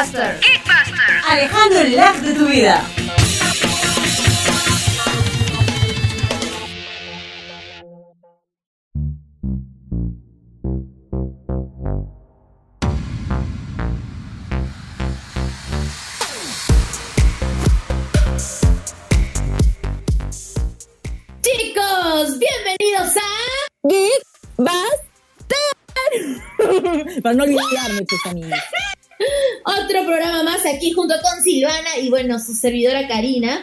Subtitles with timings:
[0.00, 0.40] Geekbuster.
[0.40, 1.20] Geekbuster.
[1.28, 2.82] Alejandro el lag de tu vida.
[21.42, 23.28] Chicos, bienvenidos a
[23.86, 25.00] Geekbuster.
[27.22, 28.58] Para no olvidarme, tus amigos.
[29.70, 33.60] Otro programa más aquí junto con Silvana y bueno, su servidora Karina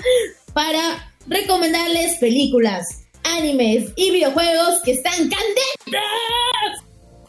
[0.54, 6.02] para recomendarles películas, animes y videojuegos que están candentes.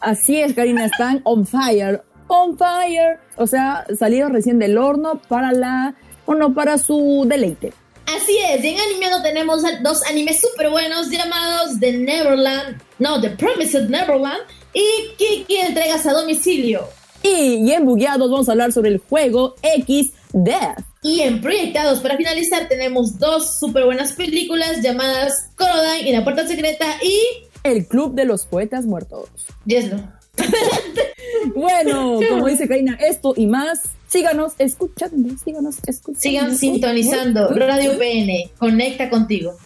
[0.01, 2.01] Así es, Karina, están on fire.
[2.27, 3.19] On fire.
[3.37, 5.95] O sea, salieron recién del horno para la.
[6.25, 7.73] Bueno, para su deleite.
[8.05, 13.87] Así es, en Animeando tenemos dos animes súper buenos llamados The Neverland, no, The Promised
[13.87, 14.41] Neverland
[14.73, 16.87] y Kiki entregas a domicilio.
[17.23, 20.79] Y, en Bugueados vamos a hablar sobre el juego X Death.
[21.01, 26.47] Y en Proyectados, para finalizar, tenemos dos súper buenas películas llamadas Corodine y La Puerta
[26.47, 27.19] Secreta y...
[27.63, 29.29] El Club de los Poetas Muertos.
[29.65, 29.97] Yeslo.
[31.55, 36.19] bueno, como dice Karina, esto y más, síganos escuchando, síganos escuchando.
[36.21, 39.57] Sigan sintonizando Radio PN, conecta contigo.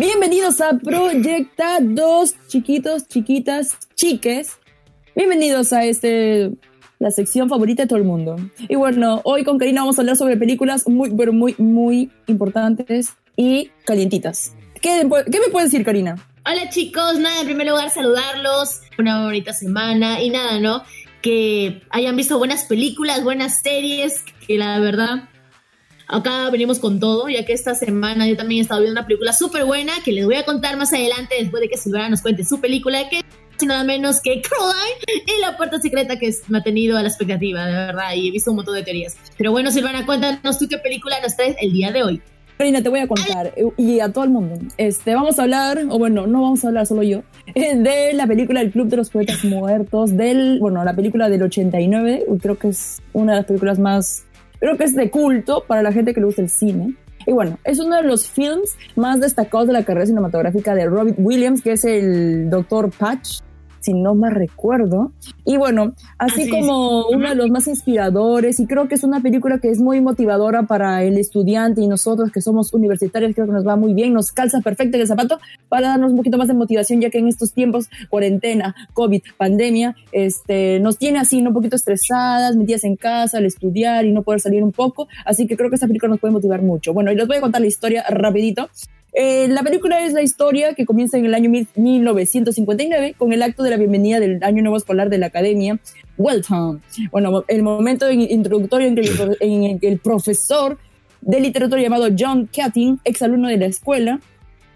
[0.00, 4.56] Bienvenidos a Proyectados, chiquitos, chiquitas, chiques.
[5.14, 6.52] Bienvenidos a este
[6.98, 8.36] la sección favorita de todo el mundo.
[8.66, 13.12] Y bueno, hoy con Karina vamos a hablar sobre películas muy, pero muy, muy importantes
[13.36, 14.54] y calientitas.
[14.80, 16.16] ¿Qué, qué me puede decir, Karina?
[16.46, 20.82] Hola chicos, nada, en primer lugar saludarlos, una bonita semana y nada, ¿no?
[21.20, 25.28] Que hayan visto buenas películas, buenas series, que la verdad
[26.10, 29.32] acá venimos con todo, ya que esta semana yo también he estado viendo una película
[29.32, 32.44] súper buena que les voy a contar más adelante después de que Silvana nos cuente
[32.44, 36.62] su película, que es nada menos que Caroline y la puerta secreta que me ha
[36.62, 39.16] tenido a la expectativa, de verdad, y he visto un montón de teorías.
[39.36, 42.22] Pero bueno, Silvana, cuéntanos tú qué película nos traes el día de hoy.
[42.60, 45.98] Karina, te voy a contar, y a todo el mundo, este, vamos a hablar, o
[45.98, 47.22] bueno, no vamos a hablar solo yo,
[47.54, 52.26] de la película El Club de los Poetas Muertos, del, bueno, la película del 89,
[52.42, 54.24] creo que es una de las películas más,
[54.60, 56.94] creo que es de culto para la gente que le gusta el cine.
[57.26, 61.16] Y bueno, es uno de los films más destacados de la carrera cinematográfica de Robert
[61.18, 63.40] Williams, que es el Doctor Patch,
[63.80, 65.12] si no más recuerdo.
[65.44, 69.58] Y bueno, así, como uno de los más inspiradores, y creo que es una película
[69.58, 73.66] que es muy motivadora para el estudiante y nosotros que somos universitarios, creo que nos
[73.66, 75.38] va muy bien, nos calza perfecto el zapato
[75.68, 79.96] para darnos un poquito más de motivación, ya que en estos tiempos, cuarentena, COVID, pandemia,
[80.12, 84.40] este, nos tiene así, un poquito estresadas, metidas en casa, al estudiar y no poder
[84.40, 85.08] salir un poco.
[85.24, 86.92] Así que creo que esta película nos puede motivar mucho.
[86.92, 88.68] Bueno, y les voy a contar la historia rapidito.
[89.12, 93.62] Eh, la película es la historia que comienza en el año 1959 con el acto
[93.62, 95.78] de la bienvenida del año nuevo escolar de la academia
[96.16, 96.80] Welton.
[97.10, 100.78] Bueno, el momento introductorio en que el, en el profesor
[101.20, 104.20] de literatura llamado John Catting, exalumno de la escuela,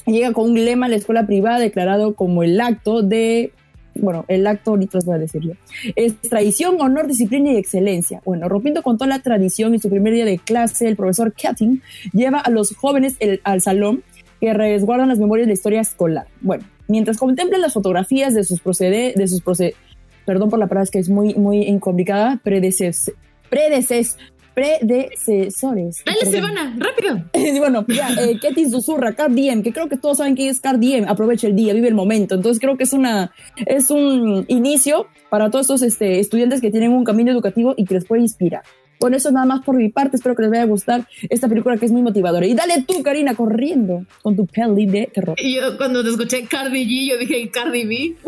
[0.06, 3.52] llega con un lema a la escuela privada declarado como el acto de
[3.96, 5.54] bueno, el acto ahorita os voy a decirlo.
[5.94, 8.20] Es tradición, honor, disciplina y excelencia.
[8.24, 11.80] Bueno, rompiendo con toda la tradición en su primer día de clase, el profesor Catting
[12.12, 14.02] lleva a los jóvenes al salón
[14.44, 16.26] que resguardan las memorias de la historia escolar.
[16.42, 19.72] Bueno, mientras contemplan las fotografías de sus procede, de sus proced,
[20.26, 23.10] perdón por la palabra es que es muy muy complicada, predeces,
[23.48, 24.18] predeces,
[24.52, 26.02] predecesores.
[26.04, 27.24] Dale, Silvana, rápido.
[27.58, 30.78] bueno, ya, eh, Ketty susurra, Card Diem, que creo que todos saben que es Card
[30.78, 32.34] Diem, aprovecha el día, vive el momento.
[32.34, 33.32] Entonces creo que es una,
[33.64, 37.94] es un inicio para todos estos este, estudiantes que tienen un camino educativo y que
[37.94, 38.62] les puede inspirar.
[39.00, 40.16] Bueno, eso nada más por mi parte.
[40.16, 42.46] Espero que les vaya a gustar esta película que es muy motivadora.
[42.46, 45.36] Y dale tú, Karina, corriendo con tu peli de terror.
[45.38, 48.16] Y yo cuando te escuché Cardi G, yo dije Cardi B.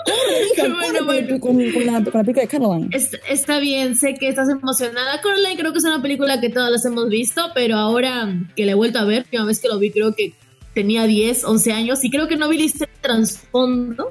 [0.56, 1.40] bueno, bueno.
[1.40, 2.88] Con, con, la, con, la, película de Caroline.
[2.92, 5.20] Está, está, bien, sé que estás emocionada.
[5.20, 8.72] Caroline creo que es una película que todas las hemos visto, pero ahora que la
[8.72, 10.34] he vuelto a ver, la vez que lo vi creo que
[10.74, 14.10] tenía 10, 11 años y creo que no vi este trasfondo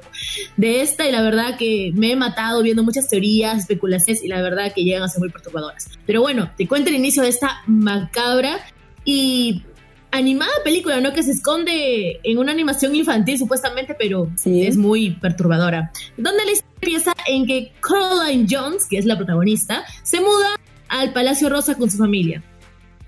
[0.56, 4.42] de esta y la verdad que me he matado viendo muchas teorías, especulaciones y la
[4.42, 5.88] verdad que llegan a ser muy perturbadoras.
[6.06, 8.60] Pero bueno, te cuento el inicio de esta macabra
[9.04, 9.62] y
[10.12, 11.12] animada película, ¿no?
[11.12, 15.92] Que se esconde en una animación infantil supuestamente, pero es muy perturbadora.
[16.16, 20.58] Donde la historia empieza en que Caroline Jones, que es la protagonista, se muda
[20.88, 22.42] al Palacio Rosa con su familia.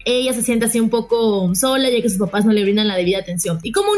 [0.04, 2.96] Ella se siente así un poco sola ya que sus papás no le brindan la
[2.96, 3.60] debida atención.
[3.62, 3.92] Y como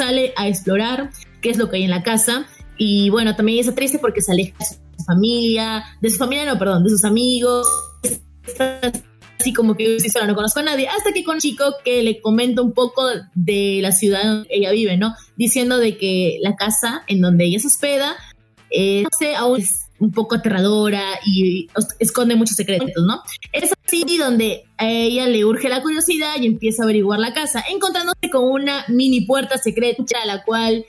[0.00, 1.10] sale a explorar
[1.42, 2.46] qué es lo que hay en la casa,
[2.78, 6.58] y bueno, también está triste porque se aleja de su familia, de su familia no,
[6.58, 7.66] perdón, de sus amigos,
[9.38, 12.02] así como que yo sola, no conozco a nadie, hasta que con un chico que
[12.02, 13.02] le comenta un poco
[13.34, 15.14] de la ciudad donde ella vive, ¿no?
[15.36, 18.16] Diciendo de que la casa en donde ella se hospeda,
[18.70, 19.62] eh, no sé, aún
[20.00, 21.68] un poco aterradora y
[21.98, 23.22] esconde muchos secretos, ¿no?
[23.52, 27.62] Es así donde a ella le urge la curiosidad y empieza a averiguar la casa,
[27.70, 30.86] encontrándose con una mini puerta secreta a la cual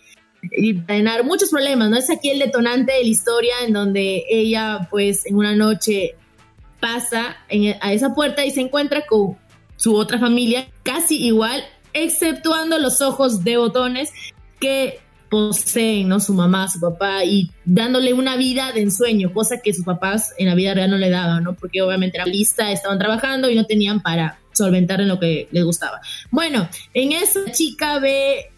[0.88, 1.98] tener muchos problemas, ¿no?
[1.98, 6.16] Es aquí el detonante de la historia en donde ella, pues, en una noche
[6.80, 7.38] pasa
[7.82, 9.38] a esa puerta y se encuentra con
[9.76, 11.64] su otra familia casi igual,
[11.94, 14.10] exceptuando los ojos de botones
[14.60, 15.00] que
[15.32, 16.20] poseen, ¿no?
[16.20, 20.48] Su mamá, su papá, y dándole una vida de ensueño, cosa que sus papás en
[20.48, 21.56] la vida real no le daban, ¿no?
[21.56, 25.64] Porque obviamente era lista, estaban trabajando y no tenían para solventar en lo que les
[25.64, 26.02] gustaba.
[26.32, 28.52] Bueno, en eso la chica ve,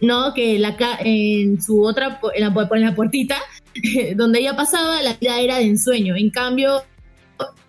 [0.00, 0.34] ¿no?
[0.34, 3.36] Que la, en su otra, en la, en la puertita,
[4.16, 6.16] donde ella pasaba, la vida era de ensueño.
[6.16, 6.82] En cambio,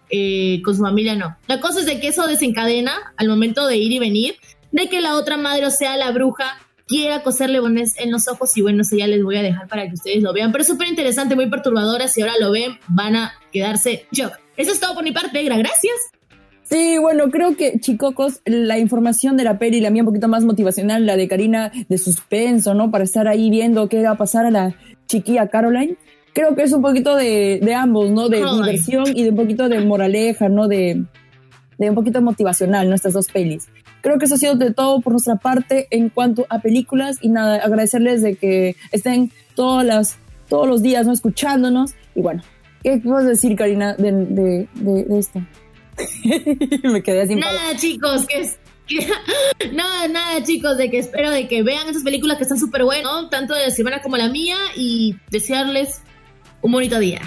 [0.10, 1.38] eh, con su familia no.
[1.46, 4.36] La cosa es de que eso desencadena al momento de ir y venir,
[4.72, 6.58] de que la otra madre, sea, la bruja,
[6.92, 9.88] quiera coserle bones en los ojos y bueno, eso ya les voy a dejar para
[9.88, 10.52] que ustedes lo vean.
[10.52, 12.10] Pero es súper interesante, muy perturbadora.
[12.10, 14.34] Si ahora lo ven, van a quedarse shock.
[14.58, 15.96] Eso es todo por mi parte, gracias.
[16.64, 20.44] Sí, bueno, creo que Chicocos, la información de la peli, la mía un poquito más
[20.44, 22.92] motivacional, la de Karina de suspenso, ¿no?
[22.92, 24.76] Para estar ahí viendo qué va a pasar a la
[25.08, 25.98] chiquilla Caroline
[26.34, 28.30] creo que es un poquito de, de ambos, ¿no?
[28.30, 30.68] De diversión y de un poquito de moraleja, ¿no?
[30.68, 31.04] De,
[31.78, 32.96] de un poquito motivacional, ¿no?
[32.96, 33.68] Estas dos pelis.
[34.02, 37.30] Creo que eso ha sido de todo por nuestra parte en cuanto a películas y
[37.30, 40.18] nada, agradecerles de que estén todas las,
[40.50, 41.14] todos los días, ¿no?
[41.14, 42.44] Escuchándonos y bueno,
[42.84, 45.40] ¿qué puedes decir, Karina, de, de, de, esto?
[46.84, 47.36] Me quedé así.
[47.36, 48.58] Nada, chicos, que es
[49.74, 53.30] nada, nada, chicos, de que espero de que vean esas películas que están súper buenas,
[53.30, 56.02] tanto de Silvana como la mía, y desearles
[56.62, 57.22] un bonito día.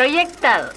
[0.00, 0.72] Proyectados.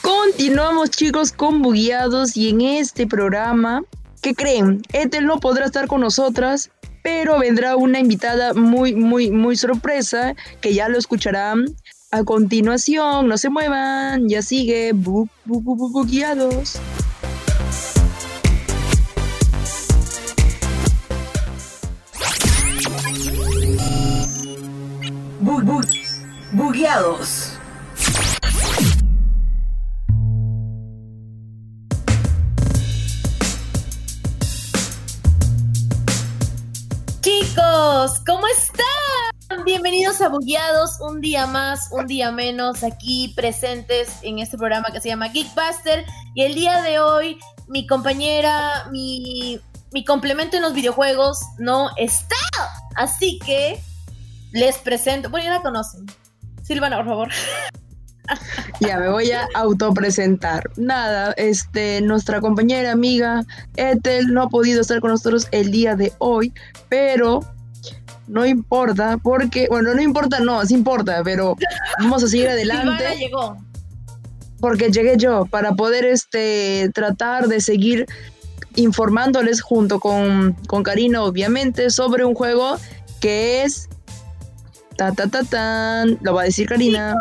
[0.00, 3.84] Continuamos chicos con Bugueados y en este programa,
[4.22, 4.82] ¿qué creen?
[4.92, 6.72] Ethel no podrá estar con nosotras,
[7.04, 11.66] pero vendrá una invitada muy, muy, muy sorpresa que ya lo escucharán
[12.10, 13.28] a continuación.
[13.28, 15.28] No se muevan, ya sigue bu,
[25.52, 26.22] Bugueados.
[26.52, 27.52] bugueados.
[37.20, 39.64] Chicos, ¿cómo están?
[39.66, 45.02] Bienvenidos a Bugueados, un día más, un día menos, aquí presentes en este programa que
[45.02, 46.06] se llama Geekbuster.
[46.34, 47.38] Y el día de hoy,
[47.68, 49.60] mi compañera, mi,
[49.92, 52.36] mi complemento en los videojuegos no está.
[52.96, 53.78] Así que
[54.52, 55.30] les presento.
[55.30, 56.06] Bueno, ya la conocen.
[56.62, 57.28] Silvana, por favor.
[58.80, 60.70] Ya me voy a autopresentar.
[60.76, 63.44] Nada, este, nuestra compañera amiga
[63.76, 66.52] Ethel no ha podido estar con nosotros el día de hoy,
[66.88, 67.40] pero
[68.28, 71.56] no importa, porque, bueno, no importa, no, sí importa, pero
[71.98, 73.16] vamos a seguir adelante.
[73.18, 73.56] llegó.
[74.60, 78.06] Porque llegué yo para poder este, tratar de seguir
[78.76, 82.76] informándoles junto con, con Karina, obviamente, sobre un juego
[83.20, 83.88] que es.
[85.02, 86.18] Ta, ta, ta, tan.
[86.20, 87.16] Lo va a decir Karina.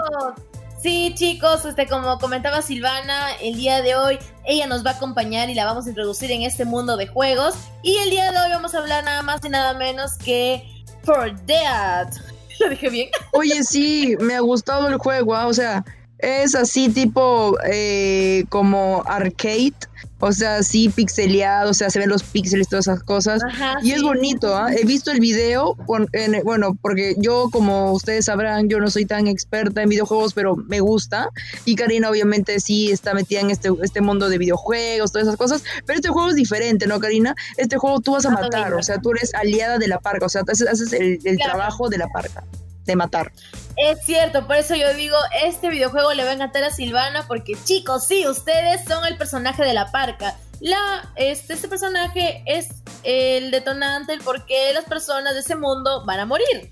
[0.79, 5.49] Sí, chicos, este, como comentaba Silvana, el día de hoy ella nos va a acompañar
[5.49, 7.55] y la vamos a introducir en este mundo de juegos.
[7.81, 10.63] Y el día de hoy vamos a hablar nada más y nada menos que
[11.03, 12.07] For Dead.
[12.59, 13.09] ¿Lo dije bien?
[13.33, 15.47] Oye, sí, me ha gustado el juego, ¿ah?
[15.47, 15.83] o sea,
[16.19, 19.73] es así tipo eh, como arcade,
[20.21, 23.41] o sea, sí pixeleado, o sea, se ven los píxeles, todas esas cosas.
[23.43, 24.71] Ajá, y es bonito, ¿ah?
[24.73, 25.75] He visto el video,
[26.13, 30.55] en- bueno, porque yo, como ustedes sabrán, yo no soy tan experta en videojuegos, pero
[30.55, 31.29] me gusta.
[31.65, 35.63] Y Karina, obviamente, sí está metida en este, este mundo de videojuegos, todas esas cosas.
[35.85, 37.35] Pero este juego es diferente, ¿no, Karina?
[37.57, 40.25] Este juego tú vas a Ah, matar, o sea, tú eres aliada de la parca,
[40.25, 41.53] o sea, haces, haces el, el Claro.
[41.53, 42.43] trabajo de la parca,
[42.85, 43.31] de matar.
[43.77, 47.53] Es cierto, por eso yo digo, este videojuego le va a encantar a Silvana porque
[47.63, 50.35] chicos, sí, ustedes son el personaje de la parca.
[50.59, 52.67] La, este, este personaje es
[53.03, 56.71] el detonante, el por qué las personas de ese mundo van a morir.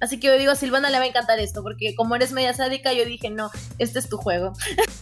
[0.00, 2.52] Así que yo digo, a Silvana le va a encantar esto, porque como eres media
[2.54, 4.52] sádica, yo dije, no, este es tu juego.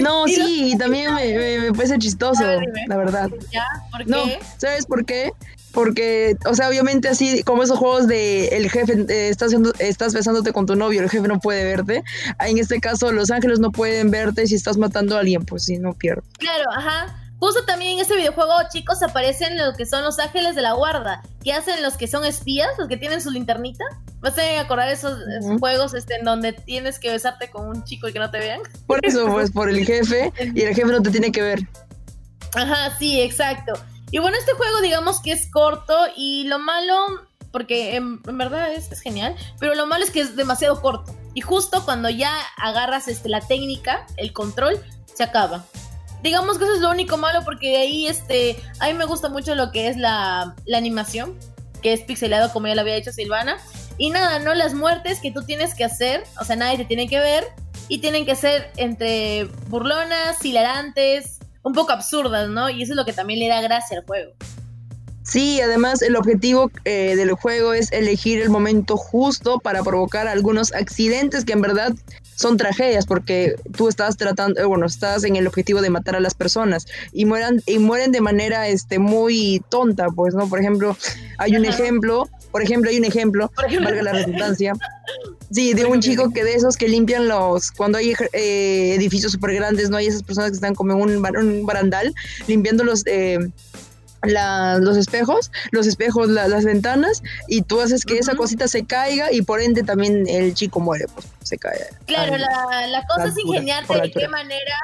[0.00, 2.86] No, Y sí, y también me, me- me parece chistoso, A ver, dime.
[2.88, 3.28] la verdad.
[3.52, 3.64] ¿Ya?
[3.92, 4.10] ¿Por qué?
[4.10, 4.24] No,
[4.56, 5.30] ¿sabes por qué?
[5.76, 10.50] Porque, o sea, obviamente así como esos juegos de el jefe, eh, estás, estás besándote
[10.54, 12.02] con tu novio, el jefe no puede verte.
[12.38, 15.64] Ah, En este caso, los ángeles no pueden verte si estás matando a alguien, pues
[15.66, 16.24] si no pierdes.
[16.38, 17.14] Claro, ajá.
[17.38, 21.20] Justo también en este videojuego, chicos, aparecen lo que son los ángeles de la guarda,
[21.44, 23.84] que hacen los que son espías, los que tienen su linternita.
[24.20, 28.08] ¿Vas a acordar esos, esos juegos este, en donde tienes que besarte con un chico
[28.08, 28.62] y que no te vean?
[28.86, 31.58] Por eso, pues por el jefe, y el jefe no te tiene que ver.
[32.54, 33.74] Ajá, sí, exacto.
[34.10, 38.88] Y bueno, este juego digamos que es corto y lo malo, porque en, verdad es,
[39.00, 41.14] genial, pero lo malo es que es demasiado corto.
[41.34, 44.80] Y justo cuando ya agarras este, la técnica, el control,
[45.12, 45.64] se acaba.
[46.22, 49.54] Digamos que eso es lo único malo porque ahí este, a mí me gusta mucho
[49.54, 51.38] lo que es la, la animación,
[51.82, 53.58] que es pixelado como ya lo había dicho Silvana.
[53.98, 54.54] Y nada, ¿no?
[54.54, 57.46] Las muertes que tú tienes que hacer, o sea, nadie te tiene que ver,
[57.88, 61.35] y tienen que ser entre burlonas, hilarantes,
[61.66, 62.70] un poco absurdas, ¿no?
[62.70, 64.32] Y eso es lo que también le da gracia al juego.
[65.24, 70.72] Sí, además el objetivo eh, del juego es elegir el momento justo para provocar algunos
[70.72, 71.92] accidentes que en verdad
[72.36, 76.20] son tragedias porque tú estás tratando, eh, bueno, estás en el objetivo de matar a
[76.20, 80.48] las personas y mueran y mueren de manera este muy tonta, pues, ¿no?
[80.48, 80.96] Por ejemplo,
[81.38, 83.50] hay un ejemplo, por ejemplo, hay un ejemplo.
[83.56, 84.74] valga la redundancia.
[85.50, 89.54] Sí, de un chico que de esos que limpian los, cuando hay eh, edificios súper
[89.54, 89.96] grandes, ¿no?
[89.96, 92.12] Hay esas personas que están como en un, bar- un barandal
[92.48, 93.38] limpiando los, eh,
[94.22, 98.84] la- los espejos, los espejos, la- las ventanas, y tú haces que esa cosita se
[98.84, 101.86] caiga y por ende también el chico muere, pues se cae.
[102.06, 104.74] Claro, la, la cosa es ingeniarte de qué manera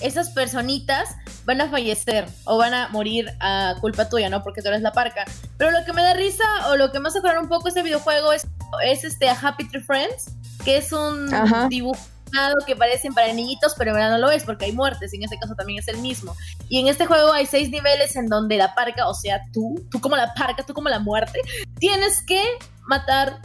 [0.00, 1.08] esas personitas
[1.44, 4.42] van a fallecer o van a morir a culpa tuya, ¿no?
[4.44, 5.24] Porque tú eres la parca.
[5.58, 8.32] Pero lo que me da risa o lo que me hace un poco este videojuego
[8.32, 8.46] es,
[8.84, 10.26] es este a Happy Tree Friends,
[10.64, 11.66] que es un Ajá.
[11.68, 11.98] dibujo
[12.32, 15.16] animado que parecen para niñitos, pero en verdad no lo es porque hay muertes y
[15.16, 16.34] en este caso también es el mismo.
[16.68, 20.00] Y en este juego hay seis niveles en donde la parca, o sea, tú, tú
[20.00, 21.40] como la parca, tú como la muerte,
[21.78, 22.42] tienes que
[22.86, 23.40] matar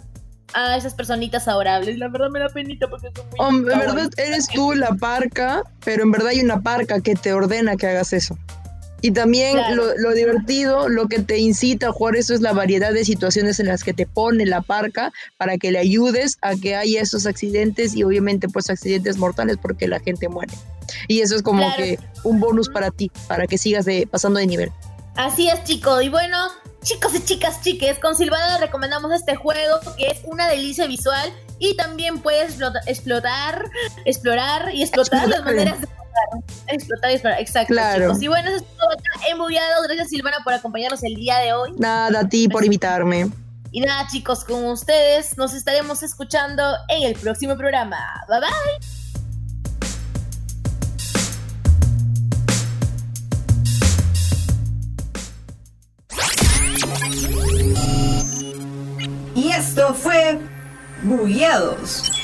[0.54, 1.98] a esas personitas adorables.
[1.98, 5.64] La verdad me da penita porque son muy Hombre, en verdad eres tú la parca,
[5.84, 8.38] pero en verdad hay una parca que te ordena que hagas eso.
[9.02, 9.76] Y también Claro.
[9.76, 13.60] lo, lo divertido, lo que te incita a jugar eso es la variedad de situaciones
[13.60, 17.26] en las que te pone la parca para que le ayudes a que haya esos
[17.28, 20.52] accidentes y obviamente pues accidentes mortales porque la gente muere.
[21.08, 21.76] Y eso es como Claro.
[21.78, 24.72] que un bonus para ti, para que sigas de, pasando de nivel.
[25.16, 26.02] Así es, chicos.
[26.04, 26.38] Y bueno,
[26.84, 31.76] chicos y chicas, chiques, con Silvana recomendamos este juego que es una delicia visual y
[31.76, 33.66] también puedes explota- explotar,
[34.06, 35.88] explorar y explotar las maneras de
[36.68, 38.06] Explotar y explorar, exacto, Claro.
[38.08, 38.22] chicos.
[38.22, 39.86] Y bueno, eso es todo acá en Bugueados.
[39.88, 41.72] Gracias, Silvana, por acompañarnos el día de hoy.
[41.78, 43.30] Nada, a ti por invitarme.
[43.72, 47.98] Y nada, chicos, con ustedes nos estaremos escuchando en el próximo programa.
[48.28, 48.88] Bye bye.
[59.36, 60.40] Y esto fue
[61.04, 62.17] Bugueados.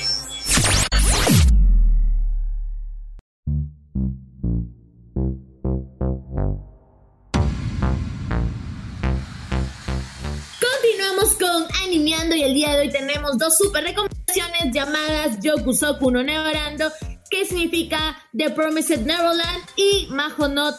[13.32, 16.92] dos super recomendaciones llamadas Yokusoku no Neverando,
[17.30, 20.72] que significa The Promised Neverland, y Majo no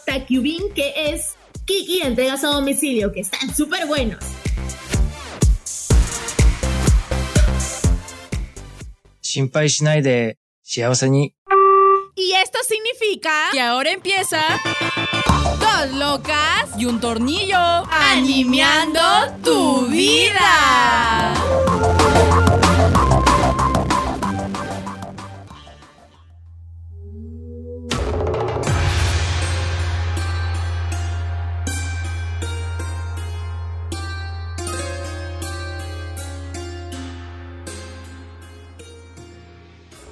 [0.75, 1.35] que es
[1.67, 4.23] Kiki entregas a domicilio, que están súper buenos.
[12.15, 14.41] Y esto significa que ahora empieza
[15.93, 19.01] locas y un tornillo animando
[19.43, 21.35] tu vida.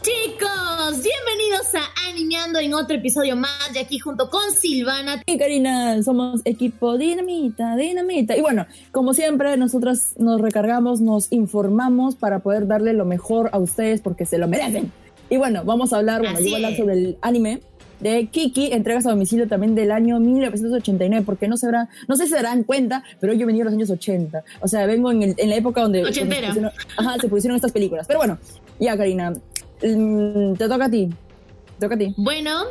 [0.02, 1.31] Chicos, bienvenidos
[1.74, 5.22] a Animando en otro episodio más de aquí junto con Silvana.
[5.26, 8.36] Y Karina, somos equipo Dinamita, Dinamita.
[8.36, 13.58] Y bueno, como siempre, nosotras nos recargamos, nos informamos para poder darle lo mejor a
[13.58, 14.92] ustedes porque se lo merecen.
[15.30, 17.60] Y bueno, vamos a hablar, bueno, yo voy a hablar sobre el anime
[18.00, 22.24] de Kiki, entregas a domicilio también del año 1989, porque no se verá, no sé
[22.24, 24.42] si se darán cuenta, pero yo venía de los años 80.
[24.60, 27.72] O sea, vengo en, el- en la época donde se pusieron, ajá, se pusieron estas
[27.72, 28.06] películas.
[28.08, 28.38] Pero bueno,
[28.80, 29.30] ya Karina,
[29.82, 31.08] mm, te toca a ti.
[31.78, 32.14] Toca a ti.
[32.16, 32.64] Bueno,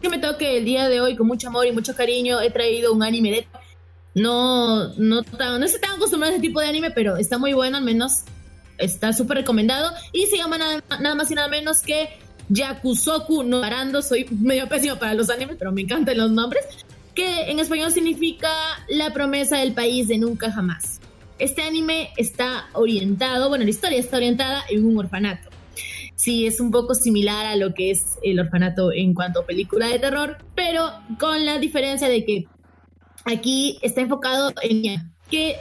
[0.00, 2.40] que me toque el día de hoy con mucho amor y mucho cariño.
[2.40, 3.46] He traído un anime de.
[4.14, 7.78] No, no, no estoy tan acostumbrado a ese tipo de anime, pero está muy bueno,
[7.78, 8.22] al menos
[8.78, 9.90] está súper recomendado.
[10.12, 12.10] Y se llama nada, nada más y nada menos que
[12.48, 14.02] Yakusoku no Parando.
[14.02, 16.64] Soy medio pésimo para los animes, pero me encantan los nombres.
[17.14, 18.50] Que en español significa
[18.88, 21.00] la promesa del país de nunca jamás.
[21.38, 25.53] Este anime está orientado, bueno, la historia está orientada en un orfanato.
[26.24, 29.88] Sí, es un poco similar a lo que es el orfanato en cuanto a película
[29.88, 30.90] de terror, pero
[31.20, 32.44] con la diferencia de que
[33.26, 35.56] aquí está enfocado en que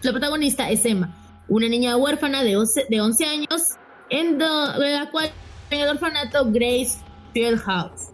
[0.00, 3.62] la protagonista es Emma, una niña huérfana de 11, de 11 años,
[4.08, 5.30] en do- de la cual
[5.70, 6.96] en el orfanato Grace
[7.34, 8.10] Fieldhouse,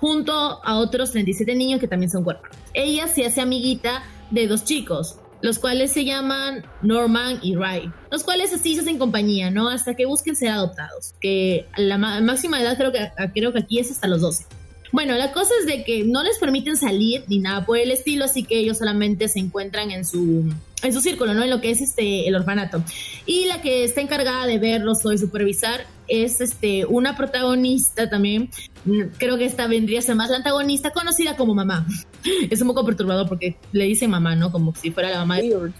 [0.00, 2.58] junto a otros 37 niños que también son huérfanos.
[2.74, 8.24] Ella se hace amiguita de dos chicos, los cuales se llaman Norman y Ray, los
[8.24, 9.68] cuales así se hacen compañía, ¿no?
[9.68, 13.78] Hasta que busquen ser adoptados, que la ma- máxima edad creo que, creo que aquí
[13.78, 14.46] es hasta los 12.
[14.90, 18.24] Bueno, la cosa es de que no les permiten salir ni nada por el estilo,
[18.24, 20.50] así que ellos solamente se encuentran en su,
[20.82, 21.44] en su círculo, ¿no?
[21.44, 22.82] En lo que es este el orfanato.
[23.26, 28.50] Y la que está encargada de verlos o de supervisar es este una protagonista también.
[28.84, 31.86] mm, Creo que esta vendría a ser más la antagonista, conocida como mamá.
[32.50, 34.50] Es un poco perturbador porque le dicen mamá, ¿no?
[34.50, 35.74] Como si fuera la mamá de Weird.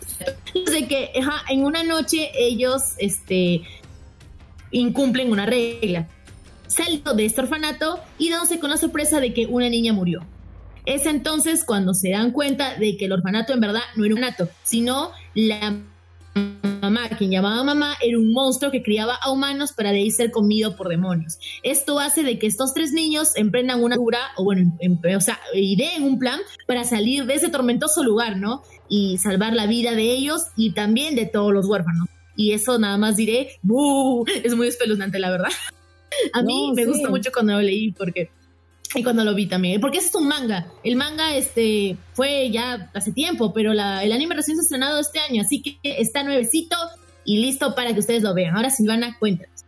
[0.70, 3.62] de que ajá, en una noche ellos este,
[4.70, 6.08] incumplen una regla.
[6.66, 10.20] Salen de este orfanato y dándose con la sorpresa de que una niña murió.
[10.84, 14.22] Es entonces cuando se dan cuenta de que el orfanato en verdad no era un
[14.22, 15.76] orfanato, sino la
[16.90, 20.30] mamá, quien llamaba mamá, era un monstruo que criaba a humanos para de ahí ser
[20.30, 21.38] comido por demonios.
[21.62, 25.38] Esto hace de que estos tres niños emprendan una cura, o bueno, em- o sea,
[25.54, 28.62] ideen un plan para salir de ese tormentoso lugar, ¿no?
[28.88, 32.08] Y salvar la vida de ellos y también de todos los huérfanos.
[32.36, 34.24] Y eso nada más diré, ¡buh!
[34.44, 35.48] es muy espeluznante, la verdad.
[36.32, 36.88] A mí No, me sí.
[36.90, 38.30] gustó mucho cuando lo leí porque
[38.94, 40.66] y cuando lo vi también, porque ese es un manga.
[40.82, 43.80] El manga este fue ya hace tiempo, pero el
[44.12, 46.76] anime recién se ha estrenado este año, así que está nuevecito
[47.24, 48.56] y listo para que ustedes lo vean.
[48.56, 49.64] Ahora Silvana, cuéntanos.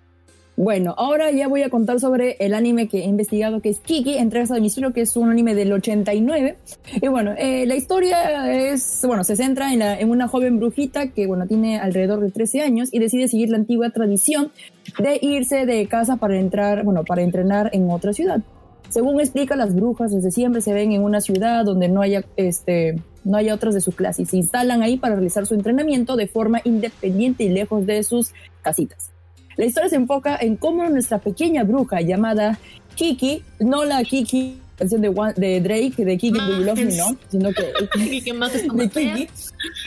[0.57, 4.19] Bueno, ahora ya voy a contar sobre el anime que he investigado, que es Kiki,
[4.19, 6.59] Entregas a domicilio, que es un anime del 89.
[7.01, 11.27] Y bueno, eh, la historia es, bueno, se centra en, en una joven brujita que,
[11.27, 14.53] bueno, tiene alrededor de 13 años y decide seguir la antigua tradición
[14.99, 18.43] de irse de casa para entrar, bueno, para entrenar en otra ciudad.
[18.91, 23.01] Según explica, las brujas desde siempre se ven en una ciudad donde no haya, este,
[23.25, 26.27] no haya otras de su clase y se instalan ahí para realizar su entrenamiento de
[26.27, 29.11] forma independiente y lejos de sus casitas.
[29.57, 32.59] La historia se enfoca en cómo nuestra pequeña bruja llamada
[32.97, 36.97] Kiki, no la Kiki canción de, One- de Drake, de Kiki Do You Love Me,
[36.97, 37.17] ¿no?
[37.31, 37.73] Sino que
[38.17, 38.89] ¿Y qué más está de?
[38.89, 39.29] Kiki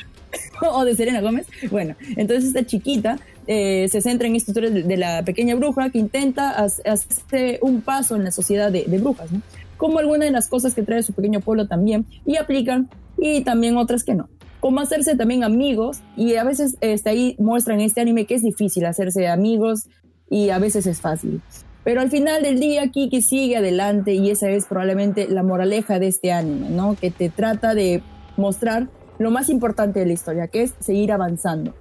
[0.72, 1.48] o de Serena Gómez.
[1.72, 5.99] Bueno, entonces esta chiquita eh, se centra en esta historia de, la pequeña bruja que
[5.99, 9.29] intenta hacer un paso en la sociedad de, brujas.
[9.77, 13.77] Como algunas de las cosas que trae su pequeño pueblo también y aplican y también
[13.77, 14.29] otras que no.
[14.60, 18.41] Como hacerse también amigos y a veces este, ahí muestran en este anime que es
[18.41, 19.89] difícil hacerse amigos
[20.29, 21.41] y a veces es fácil.
[21.84, 26.08] Pero al final del día, Kiki sigue adelante y esa es probablemente la moraleja de
[26.08, 26.95] este anime, ¿no?
[26.95, 28.01] Que te trata de
[28.38, 28.88] mostrar
[29.19, 31.73] lo más importante de la historia, que es seguir avanzando.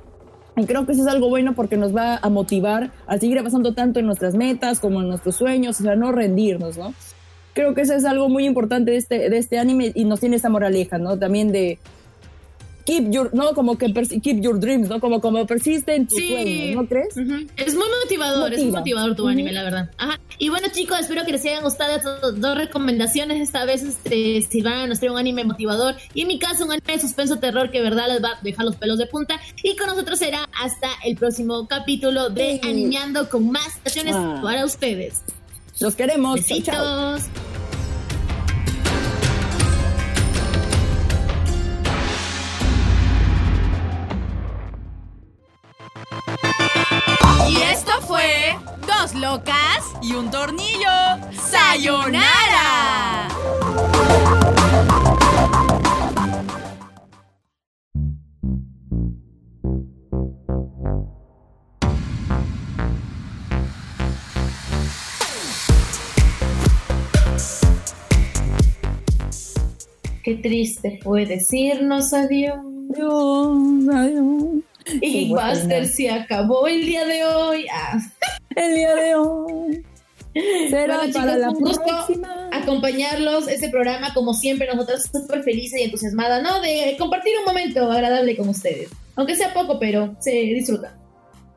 [0.57, 3.73] Y creo que eso es algo bueno porque nos va a motivar a seguir avanzando
[3.73, 6.93] tanto en nuestras metas como en nuestros sueños, o sea, no rendirnos, ¿no?
[7.55, 10.37] Creo que eso es algo muy importante de este, de este anime y nos tiene
[10.37, 11.19] esta moraleja, ¿no?
[11.19, 11.79] También de
[12.85, 13.53] keep your, ¿no?
[13.55, 13.93] Como que
[14.23, 15.01] keep your dreams, ¿no?
[15.01, 16.73] Como, como persiste en tus Sí.
[16.75, 17.17] ¿no crees?
[17.57, 18.81] Es muy motivador, es muy Motiva.
[18.81, 19.91] motivador tu anime, la verdad.
[19.99, 20.19] Ajá.
[20.39, 23.41] Y bueno, chicos, espero que les hayan gustado estas dos recomendaciones.
[23.41, 25.95] Esta vez, este, Silvana nos trae un anime motivador.
[26.15, 28.41] Y en mi caso, un anime de suspenso terror que, de verdad, les va a
[28.43, 29.39] dejar los pelos de punta.
[29.63, 32.69] Y con nosotros será hasta el próximo capítulo de Sí.
[32.69, 34.41] Animando con más estaciones Ah.
[34.43, 35.23] para ustedes.
[35.81, 36.41] Los queremos.
[36.47, 37.42] Chao, chao.
[49.03, 50.89] manos locas y un tornillo.
[51.33, 53.29] ¡Sayonara!
[70.23, 72.59] Qué triste fue decirnos adiós.
[72.95, 74.63] Adiós, adiós.
[75.01, 77.67] Y Buster se acabó el día de hoy.
[77.73, 77.99] Ah.
[78.57, 79.85] El día de hoy.
[80.71, 82.49] Será Bueno, para chicos, la un gusto próxima.
[82.53, 87.93] acompañarlos este programa como siempre nosotros súper felices y entusiasmadas no de compartir un momento
[87.93, 90.97] agradable con ustedes aunque sea poco pero se disfruta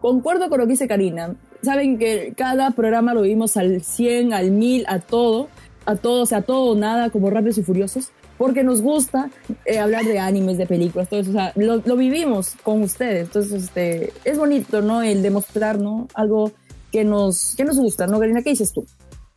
[0.05, 1.35] Concuerdo con lo que dice Karina.
[1.63, 5.47] Saben que cada programa lo vimos al 100, al 1000, a todo,
[5.87, 9.31] a todo, o sea, a todo nada, como Rápidos y Furiosos, porque nos gusta
[9.65, 13.23] eh, hablar de animes, de películas, todo eso, o sea, lo, lo vivimos con ustedes.
[13.23, 15.01] Entonces, este, es bonito, ¿no?
[15.01, 16.07] El demostrar, ¿no?
[16.13, 16.51] Algo
[16.95, 18.41] que nos, que nos gusta, ¿no, Karina?
[18.41, 18.85] ¿Qué dices tú?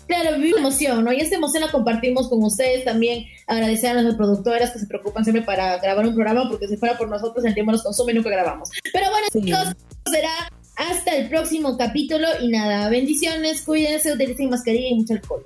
[0.06, 4.16] claro viví emoción no y esta emoción la compartimos con ustedes también agradecer a nuestras
[4.16, 7.52] productoras que se preocupan siempre para grabar un programa porque si fuera por nosotros el
[7.52, 9.42] tiempo nos consume y nunca grabamos pero bueno Sí.
[9.42, 9.74] chicos
[10.10, 10.30] será
[10.76, 15.44] hasta el próximo capítulo y nada bendiciones cuídense utilicen mascarilla y mucho alcohol